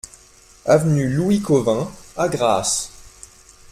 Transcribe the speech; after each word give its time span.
Avenue 0.65 1.07
Louis 1.09 1.41
Cauvin 1.43 1.91
à 2.17 2.27
Grasse 2.27 2.89